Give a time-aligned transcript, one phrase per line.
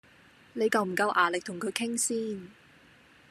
[0.53, 2.49] 你夠唔夠牙力同佢傾先？